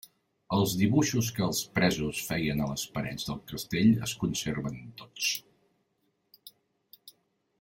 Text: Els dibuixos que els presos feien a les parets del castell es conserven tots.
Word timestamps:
Els 0.55 0.71
dibuixos 0.77 1.27
que 1.39 1.43
els 1.47 1.59
presos 1.75 2.21
feien 2.29 2.63
a 2.63 2.69
les 2.71 2.85
parets 2.95 3.27
del 3.29 3.37
castell 3.53 3.93
es 4.09 4.15
conserven 4.23 4.83
tots. 5.03 5.31